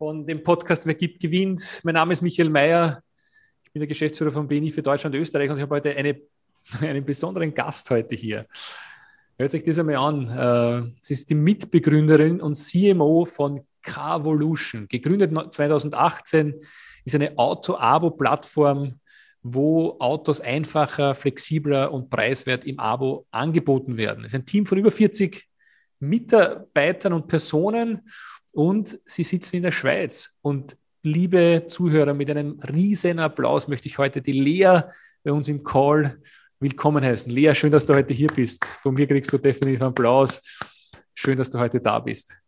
[0.00, 1.82] von dem Podcast Wer gibt, gewinnt.
[1.82, 3.02] Mein Name ist Michael Mayer.
[3.62, 6.18] Ich bin der Geschäftsführer von BNI für Deutschland und Österreich und ich habe heute eine,
[6.80, 8.46] einen besonderen Gast heute hier.
[9.38, 10.88] Hört sich das einmal an.
[10.88, 14.88] Äh, sie ist die Mitbegründerin und CMO von Carvolution.
[14.88, 16.54] Gegründet 2018
[17.04, 18.98] ist eine Auto-Abo-Plattform,
[19.42, 24.24] wo Autos einfacher, flexibler und preiswert im Abo angeboten werden.
[24.24, 25.46] Es ist ein Team von über 40
[25.98, 28.00] Mitarbeitern und Personen
[28.52, 30.34] und sie sitzen in der Schweiz.
[30.42, 34.82] Und liebe Zuhörer, mit einem riesen Applaus möchte ich heute die Lea
[35.22, 36.20] bei uns im Call
[36.58, 37.32] willkommen heißen.
[37.32, 38.64] Lea, schön, dass du heute hier bist.
[38.64, 40.40] Von mir kriegst du definitiv Applaus.
[41.14, 42.42] Schön, dass du heute da bist.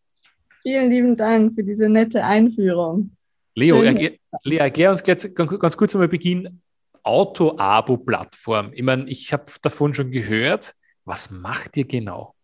[0.62, 3.16] Vielen lieben Dank für diese nette Einführung.
[3.54, 4.12] Leo, erklär,
[4.44, 6.60] Lea, erklär uns ganz, ganz kurz einmal Beginn.
[7.02, 8.70] Auto-Abo-Plattform.
[8.74, 10.74] Ich meine, ich habe davon schon gehört.
[11.04, 12.34] Was macht ihr genau?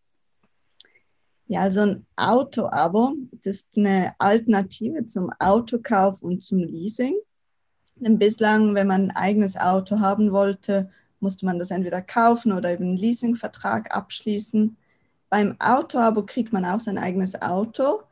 [1.50, 7.14] Ja, also ein Auto-Abo, das ist eine Alternative zum Autokauf und zum Leasing.
[7.96, 12.70] Denn bislang, wenn man ein eigenes Auto haben wollte, musste man das entweder kaufen oder
[12.70, 14.76] eben einen Leasingvertrag abschließen.
[15.30, 18.02] Beim Auto-Abo kriegt man auch sein eigenes Auto,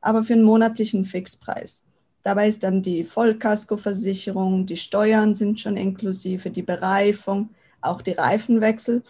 [0.00, 1.84] aber für einen monatlichen Fixpreis.
[2.24, 9.04] Dabei ist dann die Vollkaskoversicherung, die Steuern sind schon inklusive, die Bereifung, auch die Reifenwechsel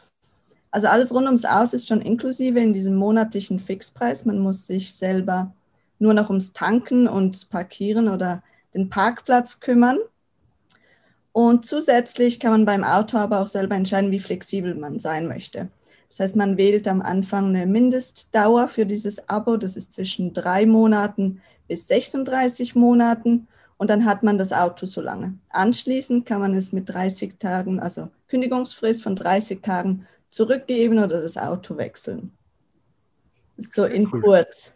[0.71, 4.25] also alles rund ums Auto ist schon inklusive in diesem monatlichen Fixpreis.
[4.25, 5.53] Man muss sich selber
[5.99, 8.43] nur noch ums Tanken und Parkieren oder
[8.75, 9.99] den Parkplatz kümmern.
[11.33, 15.69] Und zusätzlich kann man beim Auto aber auch selber entscheiden, wie flexibel man sein möchte.
[16.09, 19.57] Das heißt, man wählt am Anfang eine Mindestdauer für dieses Abo.
[19.57, 23.47] Das ist zwischen drei Monaten bis 36 Monaten.
[23.77, 25.39] Und dann hat man das Auto so lange.
[25.51, 31.37] Anschließend kann man es mit 30 Tagen, also Kündigungsfrist von 30 Tagen, zurückgeben oder das
[31.37, 32.33] Auto wechseln.
[33.57, 34.21] So Sehr in cool.
[34.21, 34.75] kurz.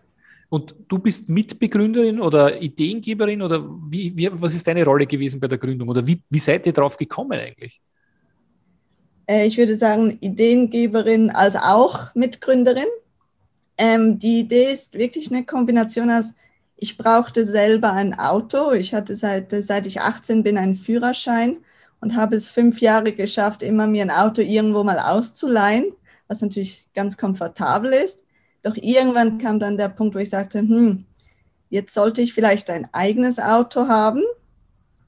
[0.51, 5.49] Und du bist Mitbegründerin oder Ideengeberin oder wie, wie, was ist deine Rolle gewesen bei
[5.49, 7.81] der Gründung oder wie, wie seid ihr drauf gekommen eigentlich?
[9.27, 12.87] Äh, ich würde sagen, Ideengeberin als auch Mitgründerin.
[13.79, 16.35] Ähm, die Idee ist wirklich eine Kombination aus,
[16.77, 18.73] ich brauchte selber ein Auto.
[18.73, 21.59] Ich hatte seit, seit ich 18 bin einen Führerschein
[22.05, 25.87] und habe es fünf Jahre geschafft, immer mir ein Auto irgendwo mal auszuleihen,
[26.29, 28.25] was natürlich ganz komfortabel ist.
[28.61, 31.07] Doch irgendwann kam dann der Punkt, wo ich sagte, hm,
[31.71, 34.23] jetzt sollte ich vielleicht ein eigenes Auto haben.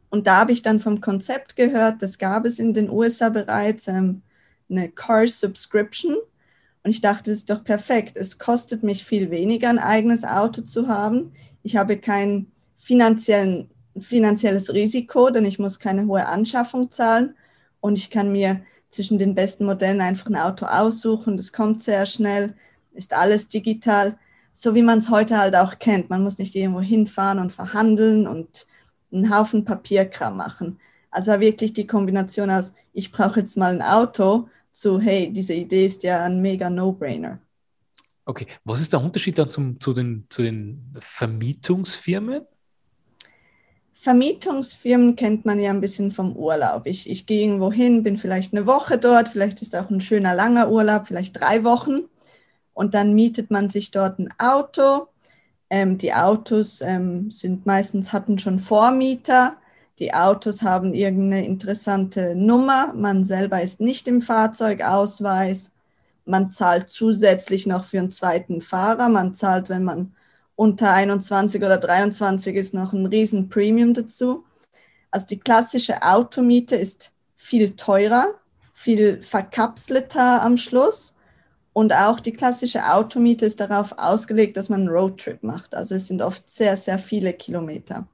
[0.08, 3.88] Und da habe ich dann vom Konzept gehört, das gab es in den USA bereits,
[3.88, 4.22] ähm,
[4.70, 6.16] eine Car Subscription.
[6.82, 8.16] Und ich dachte, das ist doch perfekt.
[8.16, 11.34] Es kostet mich viel weniger, ein eigenes Auto zu haben.
[11.62, 13.68] Ich habe keinen finanziellen
[14.00, 17.34] finanzielles Risiko, denn ich muss keine hohe Anschaffung zahlen
[17.80, 21.36] und ich kann mir zwischen den besten Modellen einfach ein Auto aussuchen.
[21.36, 22.54] Das kommt sehr schnell,
[22.92, 24.18] ist alles digital,
[24.50, 26.10] so wie man es heute halt auch kennt.
[26.10, 28.66] Man muss nicht irgendwo hinfahren und verhandeln und
[29.12, 30.78] einen Haufen Papierkram machen.
[31.10, 35.54] Also war wirklich die Kombination aus, ich brauche jetzt mal ein Auto, zu, hey, diese
[35.54, 37.40] Idee ist ja ein mega No-Brainer.
[38.26, 42.42] Okay, was ist der Unterschied dann zum, zu, den, zu den Vermietungsfirmen?
[44.06, 46.86] Vermietungsfirmen kennt man ja ein bisschen vom Urlaub.
[46.86, 50.32] Ich, ich gehe irgendwo hin, bin vielleicht eine Woche dort, vielleicht ist auch ein schöner
[50.32, 52.02] langer Urlaub, vielleicht drei Wochen.
[52.72, 55.08] Und dann mietet man sich dort ein Auto.
[55.70, 59.56] Ähm, die Autos ähm, sind meistens hatten schon Vormieter.
[59.98, 62.92] Die Autos haben irgendeine interessante Nummer.
[62.94, 65.72] Man selber ist nicht im Fahrzeugausweis.
[66.26, 69.08] Man zahlt zusätzlich noch für einen zweiten Fahrer.
[69.08, 70.14] Man zahlt, wenn man
[70.56, 74.44] unter 21 oder 23 ist noch ein riesen Premium dazu.
[75.10, 78.34] Also die klassische Automiete ist viel teurer,
[78.74, 81.14] viel verkapselter am Schluss.
[81.72, 85.74] Und auch die klassische Automiete ist darauf ausgelegt, dass man einen Roadtrip macht.
[85.74, 88.08] Also es sind oft sehr, sehr viele Kilometer.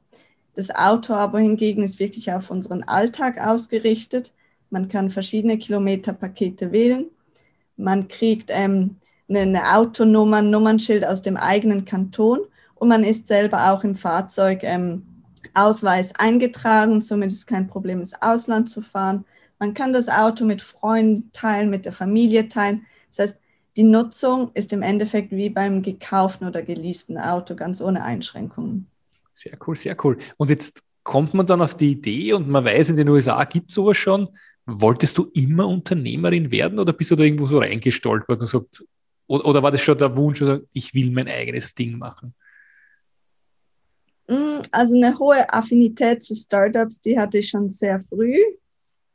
[0.54, 4.34] Das Auto aber hingegen ist wirklich auf unseren Alltag ausgerichtet.
[4.68, 7.06] Man kann verschiedene Kilometerpakete wählen.
[7.76, 8.96] Man kriegt ähm,
[9.36, 12.40] eine Autonummer, ein Nummernschild aus dem eigenen Kanton
[12.74, 15.02] und man ist selber auch im Fahrzeug ähm,
[15.54, 19.24] eingetragen, somit ist kein Problem, ins Ausland zu fahren.
[19.58, 22.84] Man kann das Auto mit Freunden teilen, mit der Familie teilen.
[23.10, 23.38] Das heißt,
[23.76, 28.86] die Nutzung ist im Endeffekt wie beim gekauften oder geleasten Auto, ganz ohne Einschränkungen.
[29.30, 30.18] Sehr cool, sehr cool.
[30.36, 33.70] Und jetzt kommt man dann auf die Idee und man weiß, in den USA gibt
[33.70, 34.28] es sowas schon.
[34.66, 38.84] Wolltest du immer Unternehmerin werden oder bist du da irgendwo so reingestolpert und sagt,
[39.32, 42.34] oder, oder war das schon der Wunsch, oder ich will mein eigenes Ding machen?
[44.28, 48.36] Mm, also eine hohe Affinität zu Startups, die hatte ich schon sehr früh.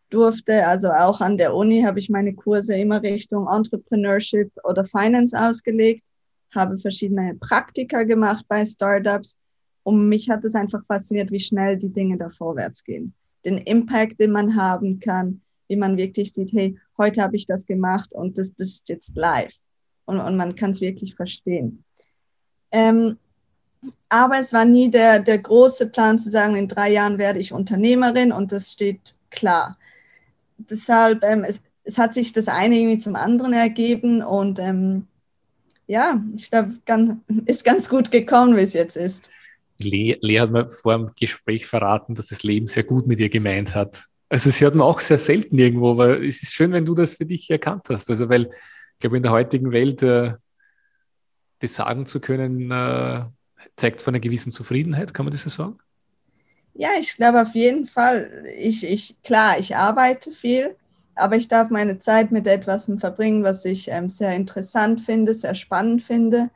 [0.10, 5.38] Durfte, also auch an der Uni habe ich meine Kurse immer Richtung Entrepreneurship oder Finance
[5.40, 6.04] ausgelegt,
[6.56, 9.38] habe verschiedene Praktika gemacht bei Startups
[9.84, 13.14] und mich hat es einfach fasziniert, wie schnell die Dinge da vorwärts gehen.
[13.46, 17.66] Den Impact, den man haben kann, wie man wirklich sieht, hey, heute habe ich das
[17.66, 19.54] gemacht und das, das ist jetzt live.
[20.08, 21.84] Und, und man kann es wirklich verstehen.
[22.72, 23.18] Ähm,
[24.10, 27.54] aber es war nie der, der große Plan zu sagen, in drei Jahren werde ich
[27.54, 29.78] Unternehmerin und das steht klar.
[30.58, 35.08] Deshalb, ähm, es, es hat sich das eine irgendwie zum anderen ergeben und ähm,
[35.88, 36.74] ja, ich glaube,
[37.46, 39.30] ist ganz gut gekommen, wie es jetzt ist.
[39.80, 43.76] Lea, hat mir vor dem Gespräch verraten, dass das Leben sehr gut mit ihr gemeint
[43.76, 44.06] hat.
[44.28, 47.16] Also es hört man auch sehr selten irgendwo, aber es ist schön, wenn du das
[47.16, 48.10] für dich erkannt hast.
[48.10, 48.50] Also weil
[48.98, 50.34] ich glaube, in der heutigen Welt äh,
[51.60, 53.26] das sagen zu können, äh,
[53.76, 55.78] zeigt von einer gewissen Zufriedenheit, kann man das so sagen?
[56.74, 58.44] Ja, ich glaube auf jeden Fall.
[58.58, 60.76] Ich, ich, klar, ich arbeite viel,
[61.14, 65.54] aber ich darf meine Zeit mit etwas verbringen, was ich ähm, sehr interessant finde, sehr
[65.54, 66.50] spannend finde.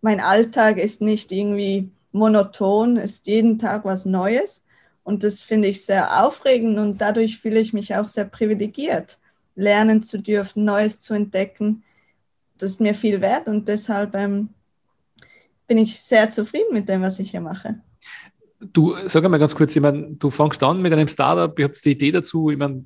[0.00, 4.64] Mein Alltag ist nicht irgendwie monoton, ist jeden Tag was Neues.
[5.02, 9.18] Und das finde ich sehr aufregend und dadurch fühle ich mich auch sehr privilegiert,
[9.56, 11.82] lernen zu dürfen, Neues zu entdecken.
[12.58, 14.50] Das ist mir viel wert und deshalb ähm,
[15.66, 17.80] bin ich sehr zufrieden mit dem, was ich hier mache.
[18.60, 21.84] Du, sag einmal ganz kurz, ich meine, du fängst an mit einem Startup, ihr habt
[21.84, 22.84] die Idee dazu, ich meine,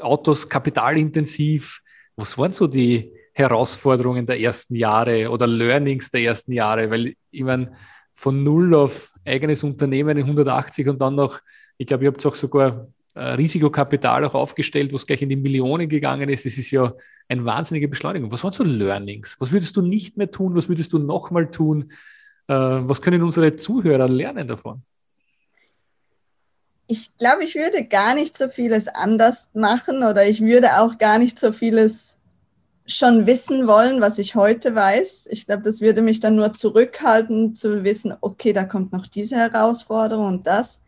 [0.00, 1.80] Autos kapitalintensiv.
[2.16, 6.90] Was waren so die Herausforderungen der ersten Jahre oder Learnings der ersten Jahre?
[6.90, 7.72] Weil ich meine,
[8.12, 11.40] von null auf eigenes Unternehmen in 180 und dann noch,
[11.76, 12.88] ich glaube, ihr habt auch sogar
[13.20, 16.44] Risikokapital auch aufgestellt, was gleich in die Millionen gegangen ist.
[16.44, 16.94] Das ist ja
[17.28, 18.30] eine wahnsinnige Beschleunigung.
[18.30, 19.36] Was waren so Learnings?
[19.38, 20.54] Was würdest du nicht mehr tun?
[20.54, 21.92] Was würdest du nochmal tun?
[22.48, 24.82] Äh, was können unsere Zuhörer lernen davon?
[26.88, 31.18] Ich glaube, ich würde gar nicht so vieles anders machen oder ich würde auch gar
[31.18, 32.18] nicht so vieles
[32.86, 35.28] schon wissen wollen, was ich heute weiß.
[35.32, 39.36] Ich glaube, das würde mich dann nur zurückhalten, zu wissen, okay, da kommt noch diese
[39.36, 40.80] Herausforderung und das.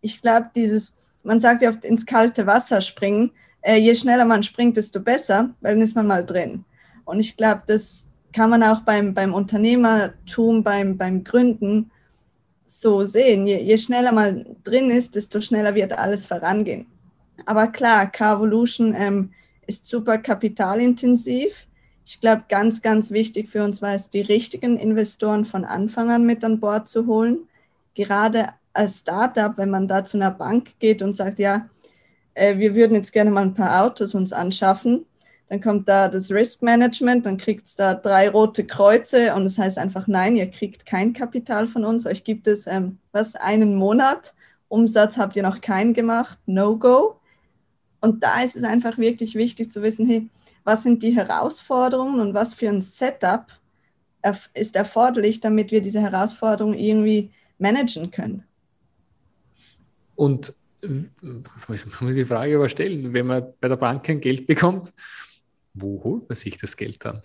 [0.00, 0.94] Ich glaube, dieses
[1.26, 3.32] man sagt ja oft ins kalte Wasser springen.
[3.60, 6.64] Äh, je schneller man springt, desto besser, weil dann ist man mal drin.
[7.04, 11.90] Und ich glaube, das kann man auch beim, beim Unternehmertum, beim, beim Gründen
[12.64, 13.46] so sehen.
[13.46, 16.86] Je, je schneller man drin ist, desto schneller wird alles vorangehen.
[17.44, 19.30] Aber klar, Carvolution ähm,
[19.66, 21.66] ist super kapitalintensiv.
[22.04, 26.24] Ich glaube, ganz, ganz wichtig für uns war es, die richtigen Investoren von Anfang an
[26.24, 27.48] mit an Bord zu holen.
[27.94, 31.68] Gerade als Startup, wenn man da zu einer Bank geht und sagt, ja,
[32.34, 35.06] äh, wir würden jetzt gerne mal ein paar Autos uns anschaffen,
[35.48, 39.58] dann kommt da das Risk Management, dann kriegt es da drei rote Kreuze und das
[39.58, 43.76] heißt einfach, nein, ihr kriegt kein Kapital von uns, euch gibt es, ähm, was, einen
[43.76, 44.34] Monat,
[44.68, 47.20] Umsatz habt ihr noch keinen gemacht, No-Go.
[48.00, 50.28] Und da ist es einfach wirklich wichtig zu wissen, hey,
[50.64, 53.46] was sind die Herausforderungen und was für ein Setup
[54.54, 58.42] ist erforderlich, damit wir diese Herausforderungen irgendwie managen können.
[60.16, 60.54] Und
[61.68, 64.92] muss man die Frage aber stellen, wenn man bei der Bank kein Geld bekommt,
[65.74, 67.22] wo holt man sich das Geld dann?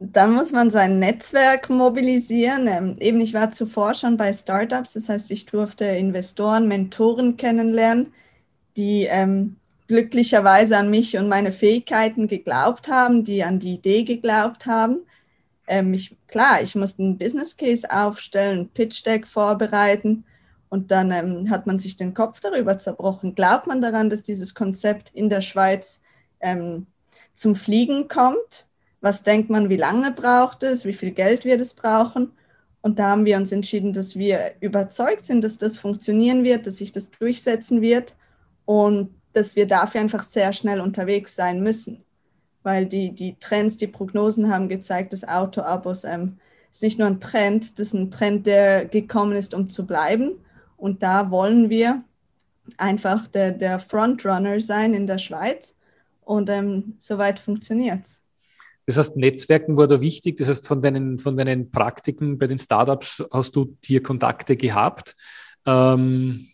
[0.00, 2.68] Dann muss man sein Netzwerk mobilisieren.
[2.68, 8.12] Ähm, eben, ich war zuvor schon bei Startups, das heißt, ich durfte Investoren, Mentoren kennenlernen,
[8.76, 9.56] die ähm,
[9.88, 15.00] glücklicherweise an mich und meine Fähigkeiten geglaubt haben, die an die Idee geglaubt haben.
[15.66, 20.24] Ähm, ich, klar, ich musste einen Business Case aufstellen, ein Pitch Deck vorbereiten
[20.68, 23.34] und dann ähm, hat man sich den Kopf darüber zerbrochen.
[23.34, 26.02] Glaubt man daran, dass dieses Konzept in der Schweiz
[26.40, 26.86] ähm,
[27.34, 28.66] zum Fliegen kommt?
[29.00, 30.84] Was denkt man, wie lange braucht es?
[30.84, 32.32] Wie viel Geld wird es brauchen?
[32.80, 36.76] Und da haben wir uns entschieden, dass wir überzeugt sind, dass das funktionieren wird, dass
[36.76, 38.14] sich das durchsetzen wird
[38.64, 42.04] und dass wir dafür einfach sehr schnell unterwegs sein müssen.
[42.62, 46.38] Weil die, die Trends, die Prognosen haben gezeigt, dass Autoabos ähm,
[46.72, 50.32] ist nicht nur ein Trend, das ist ein Trend, der gekommen ist, um zu bleiben.
[50.78, 52.02] Und da wollen wir
[52.78, 55.76] einfach der, der Frontrunner sein in der Schweiz.
[56.22, 58.20] Und ähm, soweit funktioniert es.
[58.86, 60.38] Das heißt, Netzwerken war da wichtig.
[60.38, 65.14] Das heißt, von deinen, von deinen Praktiken bei den Startups hast du hier Kontakte gehabt.
[65.66, 66.48] Ähm,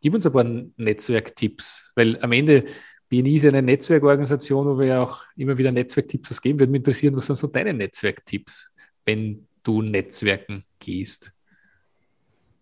[0.00, 0.44] gib uns ein paar
[0.76, 2.64] Netzwerktipps, weil am Ende
[3.08, 6.60] BNI ist eine Netzwerkorganisation, wo wir ja auch immer wieder Netzwerktipps geben.
[6.60, 8.70] Würde mich interessieren, was sind so deine Netzwerktipps,
[9.04, 11.32] wenn du Netzwerken gehst?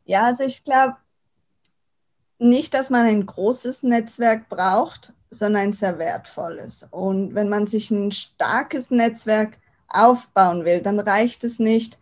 [0.07, 0.97] Ja, also ich glaube
[2.39, 6.87] nicht, dass man ein großes Netzwerk braucht, sondern ein sehr wertvolles.
[6.91, 9.59] Und wenn man sich ein starkes Netzwerk
[9.89, 11.99] aufbauen will, dann reicht es nicht,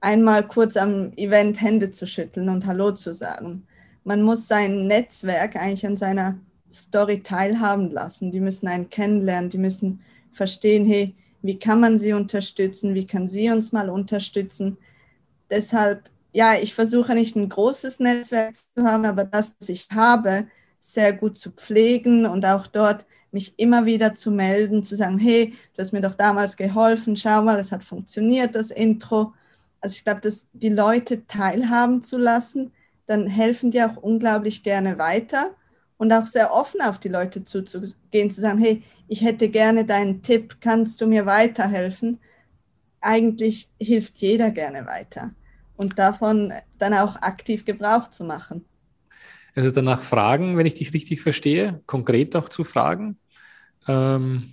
[0.00, 3.66] einmal kurz am Event Hände zu schütteln und Hallo zu sagen.
[4.04, 6.38] Man muss sein Netzwerk eigentlich an seiner
[6.70, 8.32] Story teilhaben lassen.
[8.32, 13.28] Die müssen einen kennenlernen, die müssen verstehen, hey, wie kann man sie unterstützen, wie kann
[13.28, 14.78] sie uns mal unterstützen.
[15.50, 20.46] Deshalb, ja, ich versuche nicht ein großes Netzwerk zu haben, aber das, was ich habe,
[20.80, 25.54] sehr gut zu pflegen und auch dort mich immer wieder zu melden, zu sagen, hey,
[25.74, 29.32] du hast mir doch damals geholfen, schau mal, es hat funktioniert, das Intro.
[29.80, 32.72] Also ich glaube, dass die Leute teilhaben zu lassen,
[33.06, 35.52] dann helfen die auch unglaublich gerne weiter
[35.96, 40.22] und auch sehr offen auf die Leute zuzugehen, zu sagen, hey, ich hätte gerne deinen
[40.22, 42.20] Tipp, kannst du mir weiterhelfen?
[43.00, 45.32] Eigentlich hilft jeder gerne weiter
[45.76, 48.64] und davon dann auch aktiv Gebrauch zu machen.
[49.54, 53.18] Also danach fragen, wenn ich dich richtig verstehe, konkret auch zu fragen,
[53.88, 54.52] ähm,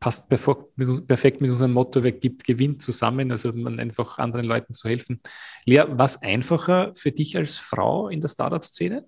[0.00, 4.88] passt perfekt mit unserem Motto, wer gibt, gewinnt zusammen, also man einfach anderen Leuten zu
[4.88, 5.20] helfen.
[5.66, 9.06] Lea, was einfacher für dich als Frau in der Startup-Szene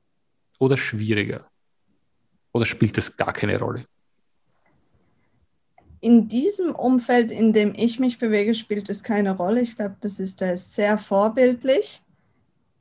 [0.59, 1.47] oder schwieriger?
[2.53, 3.87] Oder spielt das gar keine Rolle?
[6.03, 9.63] In diesem Umfeld, in dem ich mich bewege, spielt es keine Rolle.
[9.63, 12.03] Ich glaube, das ist äh, sehr vorbildlich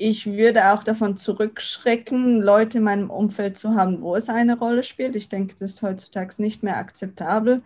[0.03, 4.81] ich würde auch davon zurückschrecken, Leute in meinem Umfeld zu haben, wo es eine Rolle
[4.81, 5.15] spielt.
[5.15, 7.61] Ich denke, das ist heutzutage nicht mehr akzeptabel.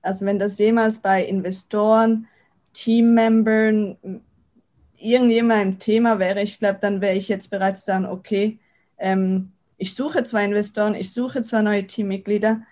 [0.00, 2.28] Also wenn das jemals bei Investoren,
[2.74, 3.96] Teammembern,
[4.98, 8.60] irgendjemand ein Thema wäre, ich glaube, dann wäre ich jetzt bereit zu sagen, okay,
[8.98, 12.62] ähm, ich suche zwar Investoren, ich suche zwar neue Teammitglieder,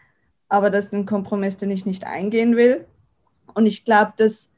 [0.49, 2.87] aber das ist ein Kompromiss, den ich nicht eingehen will.
[3.55, 4.51] Und ich glaube, das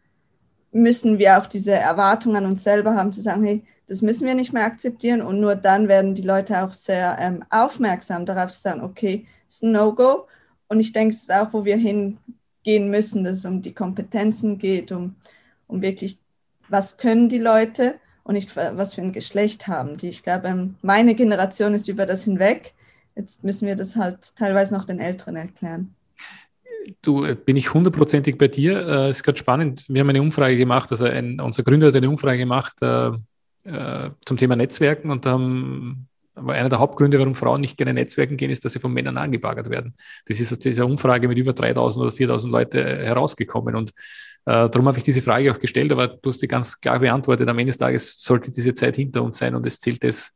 [0.72, 4.36] müssen wir auch diese Erwartungen an uns selber haben, zu sagen, hey, das müssen wir
[4.36, 8.60] nicht mehr akzeptieren und nur dann werden die Leute auch sehr ähm, aufmerksam darauf zu
[8.60, 10.28] sagen, okay, das ist ein No-Go.
[10.68, 14.58] Und ich denke, es ist auch, wo wir hingehen müssen, dass es um die Kompetenzen
[14.58, 15.16] geht, um,
[15.66, 16.18] um wirklich,
[16.68, 20.08] was können die Leute und nicht was für ein Geschlecht haben die.
[20.08, 22.74] Ich glaube, ähm, meine Generation ist über das hinweg.
[23.16, 25.94] Jetzt müssen wir das halt teilweise noch den Älteren erklären.
[27.02, 28.78] Du, äh, bin ich hundertprozentig bei dir.
[28.80, 29.84] Es äh, ist gerade spannend.
[29.88, 33.10] Wir haben eine Umfrage gemacht, also ein, unser Gründer hat eine Umfrage gemacht, äh,
[33.64, 38.36] äh, zum Thema Netzwerken und haben aber einer der Hauptgründe, warum Frauen nicht gerne Netzwerken
[38.36, 39.94] gehen, ist, dass sie von Männern angebaggert werden.
[40.26, 43.74] Das ist aus dieser Umfrage mit über 3000 oder 4000 Leute herausgekommen.
[43.74, 43.90] Und
[44.46, 47.48] äh, darum habe ich diese Frage auch gestellt, aber du hast die ganz klar beantwortet.
[47.48, 50.32] Am Ende des Tages sollte diese Zeit hinter uns sein und es zählt das,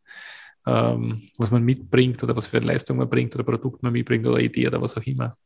[0.67, 4.27] ähm, was man mitbringt oder was für eine Leistung man bringt oder Produkt man mitbringt
[4.27, 5.37] oder Idee oder was auch immer.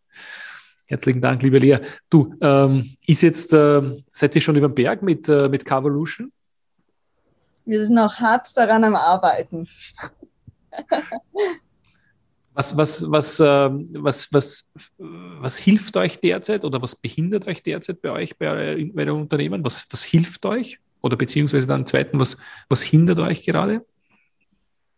[0.89, 1.79] Herzlichen Dank, liebe Lea.
[2.09, 6.33] Du, ähm, ist jetzt, äh, seid ihr schon über den Berg mit, äh, mit Carvolution?
[7.69, 9.69] wir sind noch hart daran am Arbeiten.
[12.55, 18.03] Was, was, was, äh, was, was, was hilft euch derzeit oder was behindert euch derzeit
[18.03, 19.65] bei euch, bei, den Unternehmen?
[19.65, 20.81] Was, was hilft euch?
[21.01, 22.37] Oder beziehungsweise dann zweiten, was,
[22.69, 23.87] was hindert euch gerade?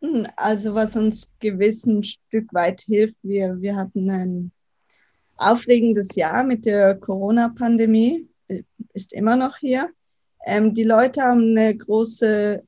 [0.03, 4.53] Hm, also was uns gewiss ein Stück weit hilft, wir, wir hatten ein
[5.37, 8.29] aufregendes Jahr mit der Corona-Pandemie,
[8.93, 9.91] ist immer noch hier.
[10.47, 12.61] Ähm, die Leute haben ein großes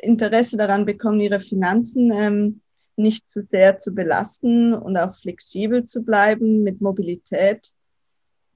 [0.00, 2.60] Interesse daran bekommen, ihre Finanzen ähm,
[2.96, 7.72] nicht zu sehr zu belasten und auch flexibel zu bleiben mit Mobilität.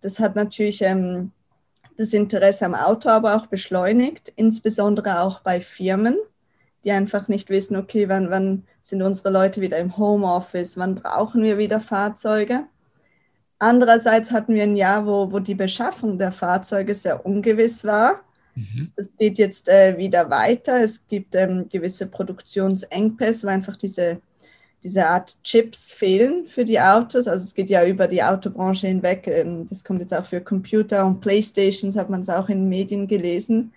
[0.00, 1.32] Das hat natürlich ähm,
[1.96, 6.16] das Interesse am Auto aber auch beschleunigt, insbesondere auch bei Firmen,
[6.84, 11.42] die einfach nicht wissen, okay, wann, wann sind unsere Leute wieder im Homeoffice, wann brauchen
[11.42, 12.64] wir wieder Fahrzeuge.
[13.58, 18.22] Andererseits hatten wir ein Jahr, wo, wo die Beschaffung der Fahrzeuge sehr ungewiss war
[18.54, 18.92] Mhm.
[18.96, 20.80] Das geht jetzt äh, wieder weiter.
[20.80, 24.20] Es gibt ähm, gewisse Produktionsengpässe, weil einfach diese,
[24.82, 27.28] diese Art Chips fehlen für die Autos.
[27.28, 29.26] Also es geht ja über die Autobranche hinweg.
[29.26, 33.06] Ähm, das kommt jetzt auch für Computer und Playstations, hat man es auch in Medien
[33.06, 33.72] gelesen.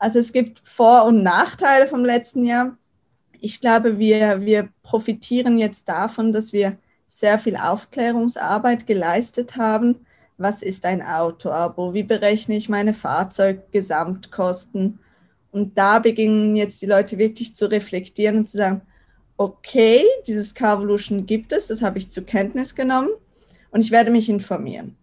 [0.00, 2.76] Also es gibt Vor- und Nachteile vom letzten Jahr.
[3.38, 6.76] Ich glaube, wir, wir profitieren jetzt davon, dass wir
[7.06, 10.04] sehr viel Aufklärungsarbeit geleistet haben
[10.40, 14.98] was ist ein Autoabo, wie berechne ich meine Fahrzeuggesamtkosten.
[15.52, 18.80] Und da beginnen jetzt die Leute wirklich zu reflektieren und zu sagen,
[19.36, 23.10] okay, dieses Carvolution gibt es, das habe ich zur Kenntnis genommen
[23.70, 24.96] und ich werde mich informieren.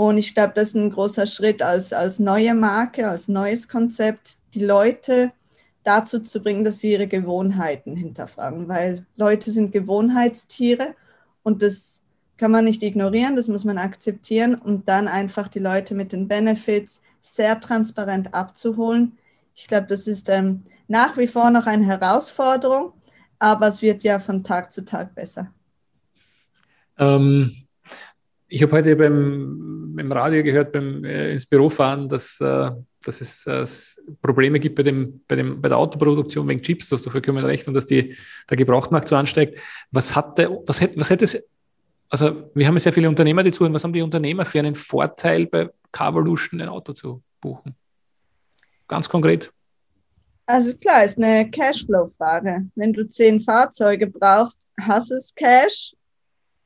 [0.00, 4.38] Und ich glaube, das ist ein großer Schritt als, als neue Marke, als neues Konzept,
[4.54, 5.30] die Leute
[5.84, 10.94] dazu zu bringen, dass sie ihre Gewohnheiten hinterfragen, weil Leute sind Gewohnheitstiere
[11.42, 12.00] und das
[12.38, 16.28] kann man nicht ignorieren, das muss man akzeptieren und dann einfach die Leute mit den
[16.28, 19.18] Benefits sehr transparent abzuholen.
[19.54, 22.94] Ich glaube, das ist ähm, nach wie vor noch eine Herausforderung,
[23.38, 25.52] aber es wird ja von Tag zu Tag besser.
[26.96, 27.54] Ähm,
[28.52, 32.70] ich habe heute beim, beim Radio gehört, beim äh, ins Büro fahren, dass, äh,
[33.04, 36.96] dass es äh, Probleme gibt bei, dem, bei, dem, bei der Autoproduktion wegen Chips, du
[36.96, 38.16] hast du vollkommen recht, und dass die,
[38.48, 39.56] der Gebrauchtmarkt so ansteigt.
[39.90, 41.42] Was, hat der, was, hätte, was hätte es,
[42.08, 44.74] also wir haben ja sehr viele Unternehmer, die zuhören, was haben die Unternehmer für einen
[44.74, 47.74] Vorteil bei Carvolution ein Auto zu buchen?
[48.88, 49.52] Ganz konkret.
[50.46, 52.68] Also klar, ist eine Cashflow-Frage.
[52.74, 55.94] Wenn du zehn Fahrzeuge brauchst, hast du es Cash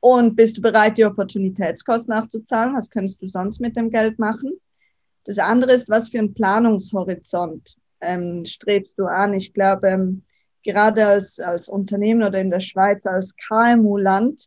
[0.05, 2.75] und bist du bereit, die Opportunitätskosten nachzuzahlen?
[2.75, 4.51] Was könntest du sonst mit dem Geld machen?
[5.23, 9.33] Das andere ist, was für einen Planungshorizont ähm, strebst du an?
[9.33, 10.21] Ich glaube, ähm,
[10.63, 14.45] gerade als, als Unternehmen oder in der Schweiz als KMU-Land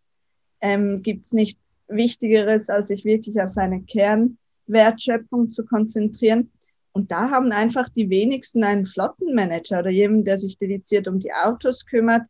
[0.60, 6.52] ähm, gibt es nichts Wichtigeres, als sich wirklich auf seine Kernwertschöpfung zu konzentrieren.
[6.92, 11.32] Und da haben einfach die wenigsten einen Flottenmanager oder jemanden, der sich dediziert um die
[11.32, 12.22] Autos kümmert.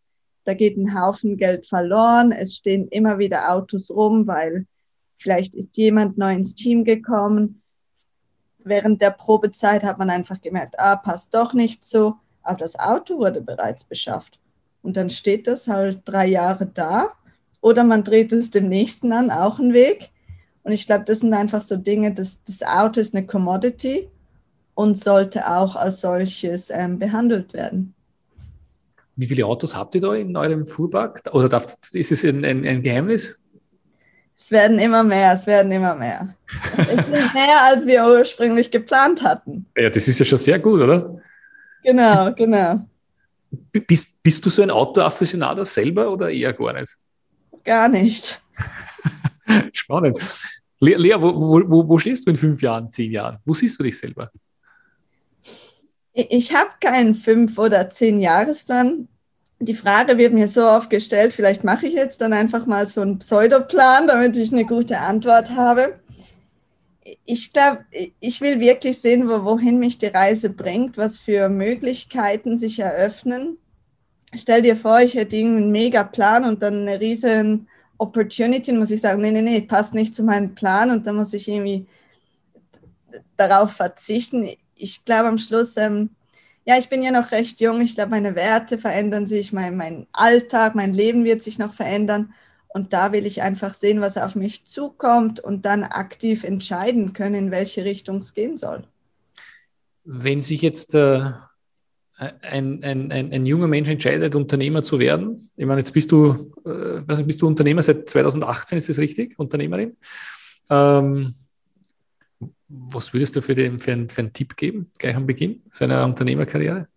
[0.49, 2.33] Da geht ein Haufen Geld verloren.
[2.33, 4.67] Es stehen immer wieder Autos rum, weil
[5.19, 7.61] vielleicht ist jemand neu ins Team gekommen.
[8.57, 12.15] Während der Probezeit hat man einfach gemerkt, ah, passt doch nicht so.
[12.43, 14.41] Aber das Auto wurde bereits beschafft.
[14.81, 17.13] Und dann steht das halt drei Jahre da.
[17.61, 20.13] Oder man dreht es dem nächsten an, auch ein Weg.
[20.63, 24.09] Und ich glaube, das sind einfach so Dinge, das, das Auto ist eine Commodity
[24.73, 27.95] und sollte auch als solches ähm, behandelt werden.
[29.19, 31.23] Wie viele Autos habt ihr da in eurem Fuhrpark?
[31.33, 33.37] Oder darf, ist es ein, ein, ein Geheimnis?
[34.37, 36.37] Es werden immer mehr, es werden immer mehr.
[36.77, 39.67] es sind mehr, als wir ursprünglich geplant hatten.
[39.77, 41.21] Ja, das ist ja schon sehr gut, oder?
[41.83, 42.87] Genau, genau.
[43.73, 46.97] Bist, bist du so ein Autoafficionado selber oder eher gar nicht?
[47.65, 48.41] Gar nicht.
[49.73, 50.17] Spannend.
[50.79, 51.35] Lea, wo,
[51.69, 53.39] wo, wo stehst du in fünf Jahren, zehn Jahren?
[53.45, 54.31] Wo siehst du dich selber?
[56.19, 59.07] Ich habe keinen fünf- oder zehn Jahresplan.
[59.61, 63.03] Die Frage wird mir so oft gestellt, vielleicht mache ich jetzt dann einfach mal so
[63.03, 66.01] einen Pseudoplan, damit ich eine gute Antwort habe.
[67.25, 67.85] Ich glaube,
[68.19, 73.57] ich will wirklich sehen, wo, wohin mich die Reise bringt, was für Möglichkeiten sich eröffnen.
[74.35, 79.01] Stell dir vor, ich hätte einen mega Plan und dann eine riesen Opportunity, muss ich
[79.01, 81.87] sagen, nee, nee, nee, passt nicht zu meinem Plan und dann muss ich irgendwie
[83.37, 86.11] darauf verzichten ich glaube am Schluss, ähm,
[86.65, 87.81] ja, ich bin ja noch recht jung.
[87.81, 92.35] Ich glaube, meine Werte verändern sich, mein, mein Alltag, mein Leben wird sich noch verändern.
[92.69, 97.35] Und da will ich einfach sehen, was auf mich zukommt und dann aktiv entscheiden können,
[97.35, 98.85] in welche Richtung es gehen soll.
[100.05, 101.33] Wenn sich jetzt äh,
[102.19, 106.53] ein, ein, ein, ein, junger Mensch entscheidet, Unternehmer zu werden, ich meine, jetzt bist du,
[106.67, 109.39] äh, bist du Unternehmer seit 2018, ist das richtig?
[109.39, 109.97] Unternehmerin?
[110.69, 111.35] Ähm,
[112.69, 116.05] was würdest du für, den, für, einen, für einen Tipp geben, gleich am Beginn seiner
[116.05, 116.89] Unternehmerkarriere?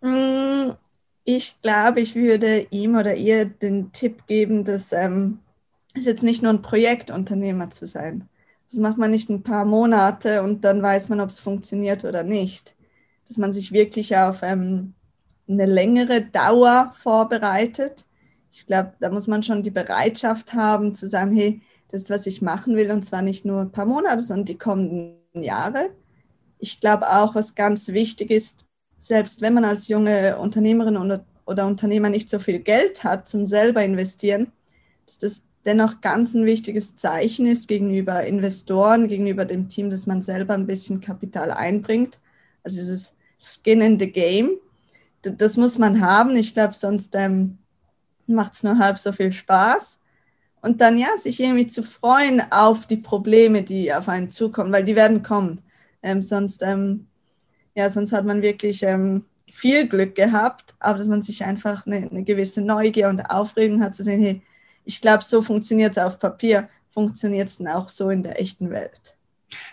[0.00, 0.72] Mm,
[1.24, 5.38] ich glaube, ich würde ihm oder ihr den Tipp geben, dass ähm,
[5.94, 8.28] es jetzt nicht nur ein Projektunternehmer zu sein.
[8.70, 12.22] Das macht man nicht ein paar Monate und dann weiß man, ob es funktioniert oder
[12.22, 12.74] nicht.
[13.26, 14.94] Dass man sich wirklich auf ähm,
[15.48, 18.04] eine längere Dauer vorbereitet.
[18.52, 22.42] Ich glaube, da muss man schon die Bereitschaft haben zu sagen, hey, das was ich
[22.42, 25.90] machen will, und zwar nicht nur ein paar Monate, sondern die kommenden Jahre.
[26.58, 31.66] Ich glaube auch, was ganz wichtig ist, selbst wenn man als junge Unternehmerin oder, oder
[31.66, 34.52] Unternehmer nicht so viel Geld hat zum selber investieren,
[35.06, 40.22] dass das dennoch ganz ein wichtiges Zeichen ist gegenüber Investoren, gegenüber dem Team, dass man
[40.22, 42.18] selber ein bisschen Kapital einbringt.
[42.64, 44.50] Also dieses Skin in the Game,
[45.22, 46.36] das muss man haben.
[46.36, 47.58] Ich glaube, sonst ähm,
[48.26, 49.98] macht es nur halb so viel Spaß
[50.62, 54.84] und dann ja, sich irgendwie zu freuen auf die Probleme, die auf einen zukommen, weil
[54.84, 55.62] die werden kommen.
[56.02, 57.06] Ähm, sonst, ähm,
[57.74, 62.08] ja, sonst hat man wirklich ähm, viel Glück gehabt, aber dass man sich einfach eine,
[62.10, 64.42] eine gewisse Neugier und Aufregung hat, zu sehen, hey,
[64.84, 68.70] ich glaube, so funktioniert es auf Papier, funktioniert es dann auch so in der echten
[68.70, 69.14] Welt.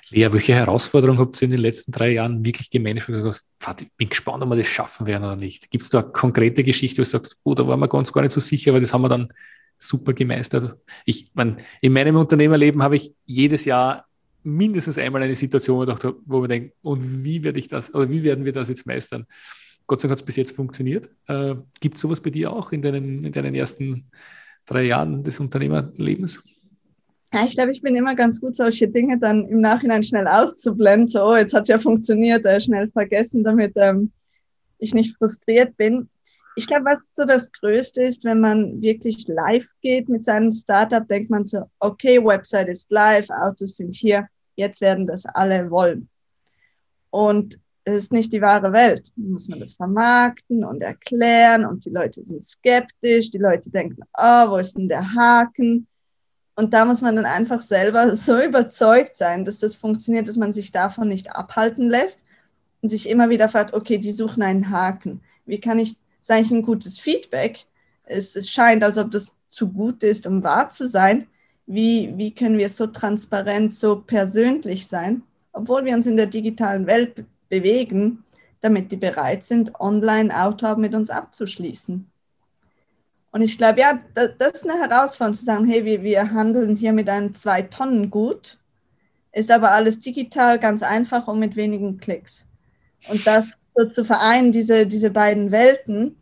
[0.10, 3.10] Lea, welche Herausforderungen habt ihr in den letzten drei Jahren wirklich gemanagt?
[3.10, 5.70] Ich bin gespannt, ob wir das schaffen werden oder nicht.
[5.70, 8.22] Gibt es da eine konkrete Geschichte, wo du sagst, oh, da waren wir ganz gar
[8.22, 9.34] nicht so sicher, aber das haben wir dann
[9.78, 10.78] super gemeistert.
[11.06, 14.06] Ich, mein, in meinem Unternehmerleben habe ich jedes Jahr
[14.44, 18.24] mindestens einmal eine Situation, dachte, wo man denkt, und wie werde ich das, oder wie
[18.24, 19.26] werden wir das jetzt meistern?
[19.88, 21.10] Gott sei Dank hat es bis jetzt funktioniert.
[21.28, 24.06] Äh, Gibt es sowas bei dir auch in deinen, in deinen ersten
[24.66, 26.42] drei Jahren des Unternehmerlebens?
[27.34, 31.08] Ja, ich glaube, ich bin immer ganz gut, solche Dinge dann im Nachhinein schnell auszublenden.
[31.08, 34.12] So, oh, jetzt hat es ja funktioniert, äh, schnell vergessen, damit ähm,
[34.80, 36.10] ich nicht frustriert bin
[36.56, 41.08] ich glaube, was so das Größte ist, wenn man wirklich live geht mit seinem Startup,
[41.08, 46.10] denkt man so, okay, Website ist live, Autos sind hier, jetzt werden das alle wollen.
[47.10, 49.12] Und das ist nicht die wahre Welt.
[49.16, 54.50] Muss man das vermarkten und erklären und die Leute sind skeptisch, die Leute denken, oh,
[54.50, 55.88] wo ist denn der Haken?
[56.56, 60.52] Und da muss man dann einfach selber so überzeugt sein, dass das funktioniert, dass man
[60.52, 62.22] sich davon nicht abhalten lässt
[62.82, 65.22] und sich immer wieder fragt, okay, die suchen einen Haken.
[65.46, 67.66] Wie kann ich, ist eigentlich ein gutes Feedback.
[68.04, 71.28] Es, es scheint, als ob das zu gut ist, um wahr zu sein.
[71.68, 75.22] Wie, wie können wir so transparent, so persönlich sein,
[75.54, 78.24] obwohl wir uns in der digitalen Welt bewegen,
[78.62, 82.10] damit die bereit sind, online Auto mit uns abzuschließen.
[83.32, 86.76] Und ich glaube, ja, das, das, ist eine Herausforderung zu sagen, hey, wir, wir handeln
[86.76, 88.58] hier mit einem Zwei-Tonnen-Gut,
[89.32, 92.46] ist aber alles digital, ganz einfach und mit wenigen Klicks.
[93.10, 96.18] Und das so zu vereinen, diese, diese beiden Welten.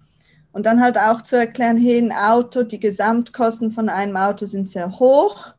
[0.51, 4.67] Und dann halt auch zu erklären, hey, ein Auto, die Gesamtkosten von einem Auto sind
[4.67, 5.53] sehr hoch,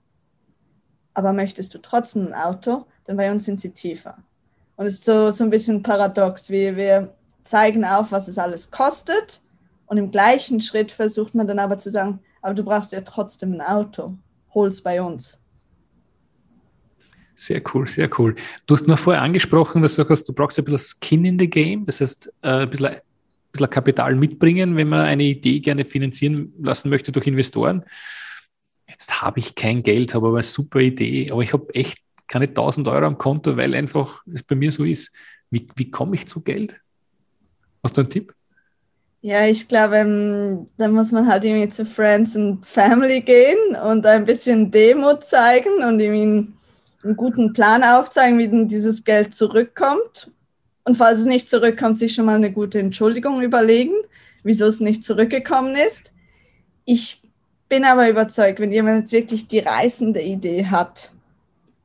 [1.15, 4.17] aber möchtest du trotzdem ein Auto, dann bei uns sind sie tiefer.
[4.77, 7.13] Und es ist so, so ein bisschen paradox, wie wir
[7.45, 9.41] zeigen auf, was es alles kostet.
[9.87, 13.53] Und im gleichen Schritt versucht man dann aber zu sagen, aber du brauchst ja trotzdem
[13.53, 14.17] ein Auto,
[14.55, 15.39] hol's bei uns.
[17.37, 18.35] Sehr cool, sehr cool.
[18.67, 21.49] Du hast noch vorher angesprochen, dass du sagst, du brauchst ein bisschen Skin in the
[21.49, 23.01] Game, das heißt äh, ein bisschen, ein
[23.51, 27.85] bisschen Kapital mitbringen, wenn man eine Idee gerne finanzieren lassen möchte durch Investoren.
[28.89, 32.47] Jetzt habe ich kein Geld, habe aber eine super Idee, aber ich habe echt keine
[32.47, 35.13] 1000 Euro am Konto, weil einfach es bei mir so ist.
[35.51, 36.81] Wie, wie komme ich zu Geld?
[37.83, 38.33] Hast du einen Tipp?
[39.21, 44.05] Ja, ich glaube, ähm, da muss man halt irgendwie zu Friends and Family gehen und
[44.05, 46.53] ein bisschen Demo zeigen und irgendwie
[47.05, 50.31] einen, guten Plan aufzeigen, wie dieses Geld zurückkommt.
[50.85, 53.95] Und falls es nicht zurückkommt, sich schon mal eine gute Entschuldigung überlegen,
[54.43, 56.13] wieso es nicht zurückgekommen ist.
[56.85, 57.23] Ich
[57.69, 61.15] bin aber überzeugt, wenn jemand jetzt wirklich die reißende Idee hat,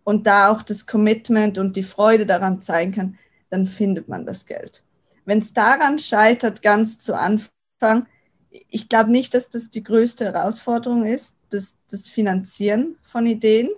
[0.09, 3.19] und da auch das Commitment und die Freude daran zeigen kann,
[3.51, 4.81] dann findet man das Geld.
[5.23, 8.07] Wenn es daran scheitert, ganz zu Anfang,
[8.49, 13.69] ich glaube nicht, dass das die größte Herausforderung ist, das, das Finanzieren von Ideen.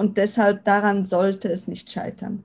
[0.00, 2.42] Und deshalb daran sollte es nicht scheitern.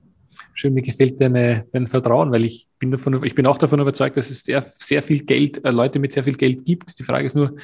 [0.51, 4.17] Schön, mir gefällt deine, dein Vertrauen, weil ich bin, davon, ich bin auch davon überzeugt,
[4.17, 6.99] dass es sehr, sehr viel Geld, äh, Leute mit sehr viel Geld gibt.
[6.99, 7.55] Die Frage ist nur,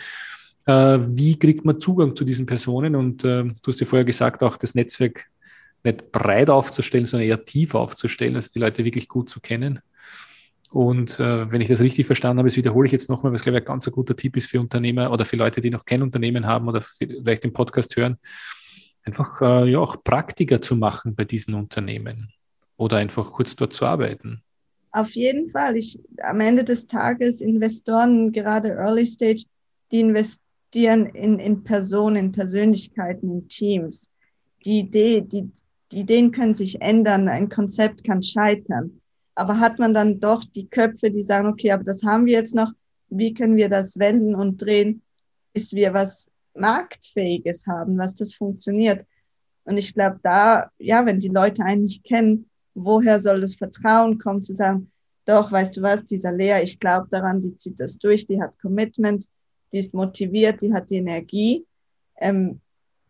[0.66, 2.96] äh, wie kriegt man Zugang zu diesen Personen?
[2.96, 5.26] Und äh, du hast ja vorher gesagt, auch das Netzwerk
[5.84, 9.82] nicht breit aufzustellen, sondern eher tief aufzustellen, also die Leute wirklich gut zu kennen.
[10.70, 13.58] Und äh, wenn ich das richtig verstanden habe, das wiederhole ich jetzt nochmal, was glaube
[13.58, 16.46] ich ein ganz guter Tipp ist für Unternehmer oder für Leute, die noch kein Unternehmen
[16.46, 18.18] haben oder vielleicht den Podcast hören,
[19.04, 22.32] einfach äh, ja auch Praktiker zu machen bei diesen Unternehmen
[22.78, 24.44] oder einfach kurz dort zu arbeiten.
[24.92, 25.78] Auf jeden Fall.
[25.78, 29.46] Ich, am Ende des Tages Investoren, gerade Early Stage,
[29.92, 34.12] die investieren in, in Personen, in Persönlichkeiten, in Teams.
[34.66, 35.50] Die Idee, die,
[35.92, 39.02] die Ideen können sich ändern, ein Konzept kann scheitern.
[39.36, 42.54] Aber hat man dann doch die Köpfe, die sagen, okay, aber das haben wir jetzt
[42.54, 42.72] noch,
[43.10, 45.02] wie können wir das wenden und drehen,
[45.54, 49.06] bis wir was Marktfähiges haben, was das funktioniert.
[49.64, 54.18] Und ich glaube, da, ja, wenn die Leute einen nicht kennen, woher soll das Vertrauen
[54.18, 54.92] kommen, zu sagen,
[55.26, 58.58] doch, weißt du was, dieser Lea, ich glaube daran, die zieht das durch, die hat
[58.60, 59.28] Commitment,
[59.72, 61.66] die ist motiviert, die hat die Energie.
[62.18, 62.60] Ähm,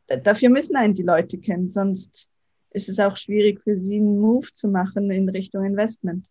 [0.07, 2.27] dafür müssen einen die Leute kennen, sonst
[2.71, 6.27] ist es auch schwierig für sie einen Move zu machen in Richtung Investment.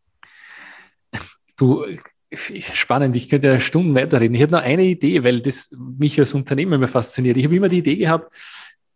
[1.57, 1.85] Du,
[2.33, 4.35] spannend, ich könnte ja Stunden weiterreden.
[4.35, 7.37] Ich habe noch eine Idee, weil das mich als Unternehmer immer fasziniert.
[7.37, 8.33] Ich habe immer die Idee gehabt,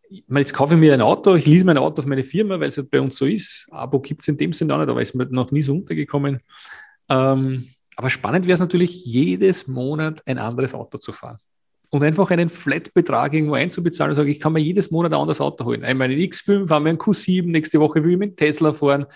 [0.08, 2.76] jetzt kaufe ich mir ein Auto, ich lease mein Auto auf meine Firma, weil es
[2.76, 3.66] halt bei uns so ist.
[3.70, 6.38] Abo gibt es in dem Sinne auch nicht, aber ist mir noch nie so untergekommen.
[7.08, 11.38] Ähm, aber spannend wäre es natürlich, jedes Monat ein anderes Auto zu fahren.
[11.90, 15.40] Und einfach einen Flat-Betrag irgendwo einzubezahlen und sagen, ich kann mir jedes Monat ein anderes
[15.40, 15.84] Auto holen.
[15.84, 19.06] Einmal einen X5, einmal einen Q7, nächste Woche will ich mit Tesla fahren.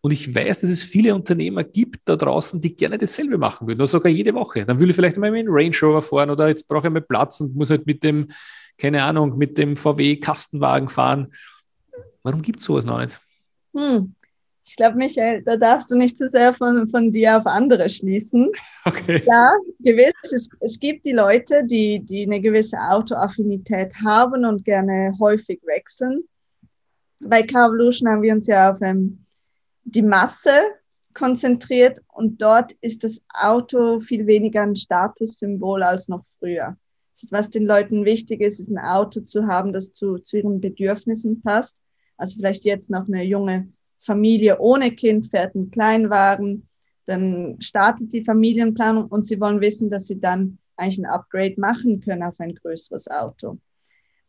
[0.00, 3.80] Und ich weiß, dass es viele Unternehmer gibt da draußen, die gerne dasselbe machen würden,
[3.80, 4.64] oder sogar jede Woche.
[4.64, 7.00] Dann will ich vielleicht mal mit einem Range Rover fahren oder jetzt brauche ich mal
[7.00, 8.28] Platz und muss halt mit dem,
[8.76, 11.32] keine Ahnung, mit dem VW-Kastenwagen fahren.
[12.22, 13.20] Warum gibt es sowas noch nicht?
[13.76, 14.14] Hm.
[14.64, 18.50] Ich glaube, Michael, da darfst du nicht zu sehr von, von dir auf andere schließen.
[18.84, 19.22] Okay.
[19.26, 25.14] Ja, gewiss, es, es gibt die Leute, die, die eine gewisse Autoaffinität haben und gerne
[25.20, 26.22] häufig wechseln.
[27.20, 29.26] Bei Carvolution haben wir uns ja auf ähm,
[29.90, 30.60] die Masse
[31.14, 36.76] konzentriert und dort ist das Auto viel weniger ein Statussymbol als noch früher.
[37.30, 41.42] Was den Leuten wichtig ist, ist ein Auto zu haben, das zu, zu ihren Bedürfnissen
[41.42, 41.76] passt.
[42.16, 46.68] Also vielleicht jetzt noch eine junge Familie ohne Kind fährt einen Kleinwagen,
[47.06, 52.00] dann startet die Familienplanung und sie wollen wissen, dass sie dann eigentlich ein Upgrade machen
[52.00, 53.58] können auf ein größeres Auto.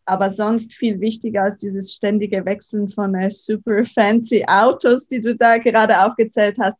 [0.09, 5.35] Aber sonst viel wichtiger als dieses ständige Wechseln von äh, super fancy Autos, die du
[5.35, 6.79] da gerade aufgezählt hast,